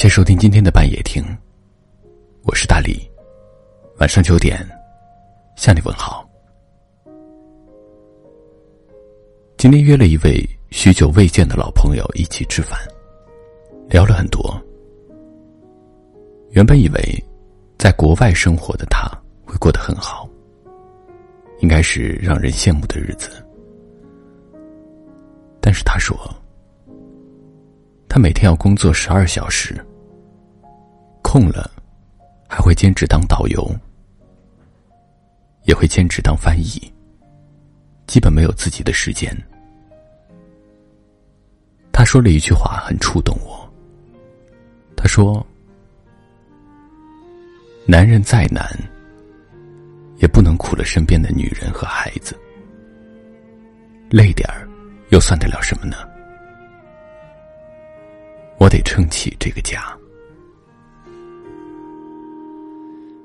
[0.00, 1.22] 谢收听今天的半夜听，
[2.44, 3.06] 我是大力，
[3.98, 4.66] 晚上九点
[5.56, 6.26] 向你问好。
[9.58, 12.80] 今天约了一位许久未见的老朋友一起吃饭，
[13.90, 14.58] 聊了很多。
[16.52, 17.24] 原本以为
[17.76, 19.06] 在国外生活的他
[19.44, 20.26] 会过得很好，
[21.58, 23.44] 应该是让人羡慕的日子，
[25.60, 26.18] 但是他说。
[28.08, 29.78] 他每天要工作十二小时，
[31.32, 31.70] 空了
[32.48, 33.64] 还会兼职当导游，
[35.62, 36.92] 也会兼职当翻译，
[38.08, 39.32] 基本没有自己的时间。
[41.92, 43.72] 他说了一句话很触动我。
[44.96, 45.46] 他说
[47.86, 48.68] ：“男人再难，
[50.16, 52.36] 也不能苦了身边的女人和孩子，
[54.10, 54.68] 累点儿
[55.10, 55.96] 又算得了什么呢？”
[58.58, 59.96] 我得撑起这个家。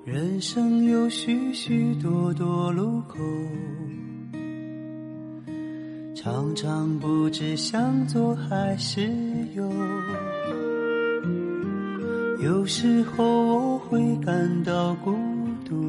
[0.05, 3.17] 人生有许许多多路口，
[6.15, 9.09] 常常不知向左还是
[9.55, 9.67] 右。
[12.43, 15.11] 有时候我会感到孤
[15.65, 15.83] 独，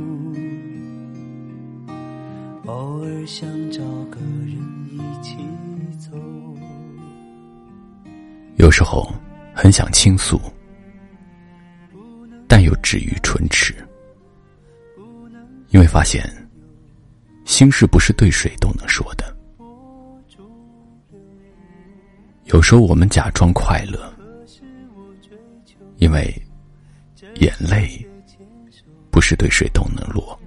[2.64, 4.56] 偶尔想找个人
[4.90, 5.36] 一起
[5.98, 6.16] 走。
[8.56, 9.06] 有时候。
[9.58, 10.38] 很想倾诉，
[12.46, 13.74] 但又止于唇齿，
[15.76, 16.24] 因为发现
[17.44, 19.36] 心事不是对谁都能说的。
[22.44, 24.10] 有时候我们假装快乐，
[25.98, 26.34] 因为
[27.40, 28.02] 眼泪
[29.10, 30.40] 不是对谁都能落。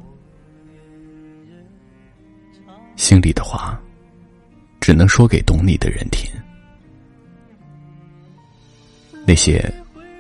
[2.96, 3.80] 心里的话，
[4.80, 6.28] 只能说给懂你的人听。
[9.28, 9.64] 那些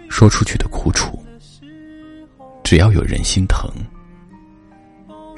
[0.08, 1.20] 说出去的苦楚，
[2.64, 3.68] 只要有人心疼，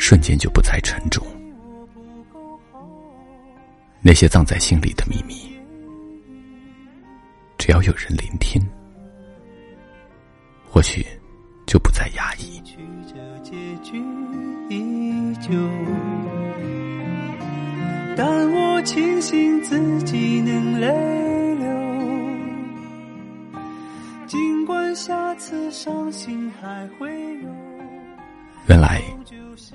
[0.02, 1.24] 瞬间就不再沉重；
[4.02, 5.56] 那些藏在心里的秘密，
[7.56, 8.60] 只要有人聆听，
[10.68, 11.06] 或许
[11.68, 12.60] 就不再压抑。
[18.18, 21.70] 但我庆幸自己能泪流，
[24.26, 24.82] 尽管。
[24.94, 27.50] 下次伤心还会有。
[28.68, 29.02] 原来，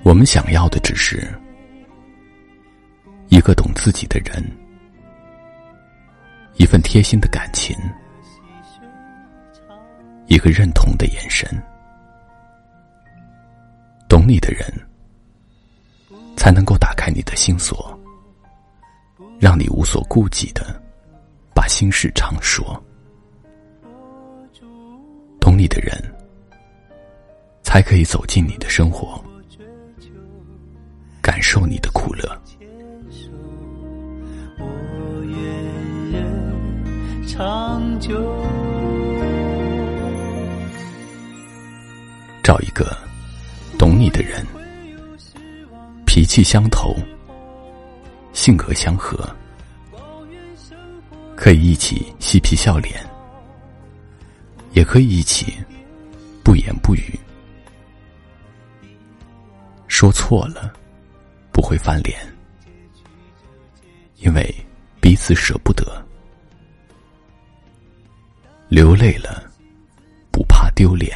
[0.03, 1.27] 我们想要的只是
[3.29, 4.43] 一个懂自己的人，
[6.55, 7.75] 一份贴心的感情，
[10.27, 11.47] 一个认同的眼神。
[14.09, 14.61] 懂你的人，
[16.35, 17.97] 才能够打开你的心锁，
[19.39, 20.81] 让你无所顾忌的
[21.53, 22.81] 把心事常说。
[25.39, 26.01] 懂你的人，
[27.63, 29.23] 才可以走进你的生活，
[31.27, 32.23] 感受你的苦乐。
[42.41, 42.95] 找一个
[43.77, 44.47] 懂你的人，
[46.05, 46.95] 脾气相投，
[48.31, 49.29] 性格相合，
[51.35, 53.05] 可以一起嬉皮笑脸。
[54.71, 55.53] 也可以一起
[56.41, 57.19] 不言不语，
[59.89, 60.71] 说错了
[61.67, 62.17] 会翻脸，
[64.19, 64.55] 因为
[65.01, 65.83] 彼此舍不得；
[68.69, 69.51] 流泪了
[70.31, 71.13] 不怕丢脸，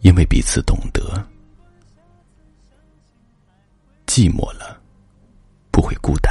[0.00, 1.00] 因为彼此懂得；
[4.06, 4.78] 寂寞了
[5.70, 6.30] 不会孤单，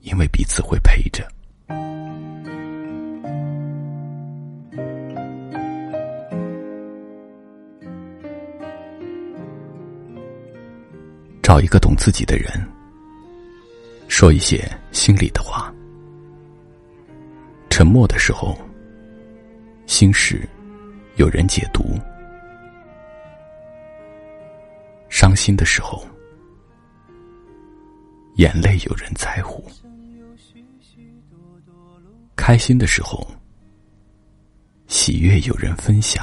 [0.00, 1.26] 因为彼此会陪着。
[11.56, 12.52] 找一个懂自己的人，
[14.08, 15.72] 说一些心里的话。
[17.70, 18.54] 沉默的时候，
[19.86, 20.46] 心事
[21.14, 21.98] 有人解读；
[25.08, 26.06] 伤心的时候，
[28.34, 29.64] 眼泪有人在乎；
[32.36, 33.26] 开心的时候，
[34.88, 36.22] 喜悦有人分享；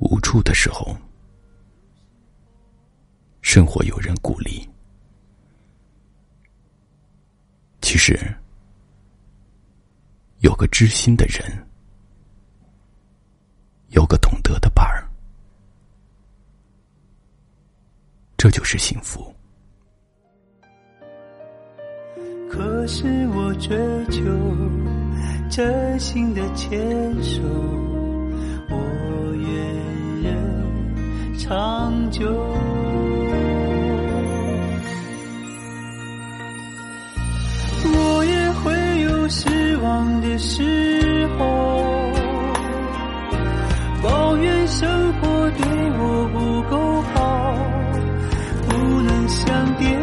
[0.00, 0.94] 无助的时候。
[3.56, 4.68] 生活有人鼓励，
[7.80, 8.14] 其实
[10.40, 11.66] 有个知心的人，
[13.92, 15.08] 有个懂得的伴儿，
[18.36, 19.34] 这就是幸福。
[22.50, 23.74] 可是我追
[24.10, 24.20] 求
[25.48, 26.78] 真心的牵
[27.24, 27.40] 手，
[39.28, 41.44] 失望的时候，
[44.02, 45.66] 抱怨生活对
[45.98, 47.54] 我不够好，
[48.68, 49.98] 不能像电影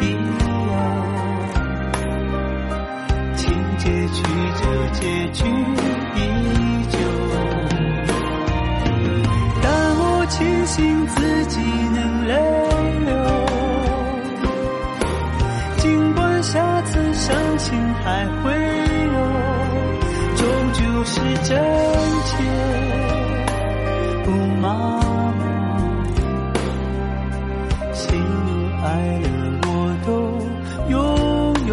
[0.00, 0.02] 一
[0.40, 0.74] 样，
[3.36, 3.42] 情
[3.78, 4.22] 节曲
[4.60, 5.02] 折，结
[5.32, 5.46] 局
[6.16, 6.18] 依
[6.90, 6.98] 旧。
[9.62, 9.66] 但
[9.96, 11.60] 我庆幸自己
[11.94, 12.13] 能
[17.74, 19.16] 心还会有，
[20.36, 20.42] 终
[20.74, 21.12] 究是
[21.42, 21.50] 真
[22.24, 22.30] 切
[24.24, 24.30] 不
[24.62, 24.64] 麻
[25.32, 25.42] 木。
[27.92, 28.48] 喜怒
[28.84, 28.86] 哀
[29.24, 29.26] 乐
[29.66, 29.68] 我
[30.06, 30.08] 都
[30.88, 30.94] 拥
[31.66, 31.72] 有。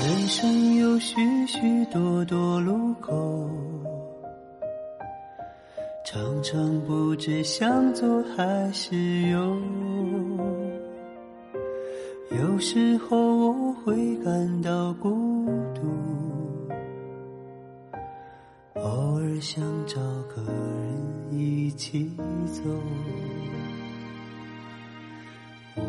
[0.00, 1.14] 人生有许
[1.46, 3.48] 许多多路口。
[6.04, 9.56] 常常不知向左还是右，
[12.38, 15.44] 有时候我会感到孤
[15.74, 15.82] 独，
[18.74, 20.00] 偶尔想找
[20.34, 22.10] 个人一起
[22.46, 22.62] 走，
[25.76, 25.82] 我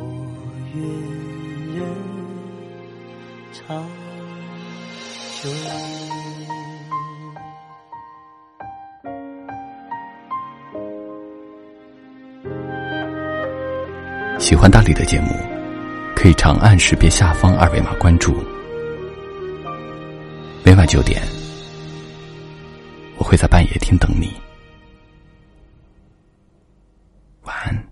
[0.74, 0.84] 愿
[1.76, 1.86] 人
[3.52, 3.88] 长
[5.42, 5.50] 久。
[14.40, 15.28] 喜欢大理的节目，
[16.24, 18.42] 可以长按识别下方二维码关注。
[20.64, 21.22] 每晚九点
[23.18, 24.32] 我会在半夜听等你。
[27.42, 27.83] 晚安。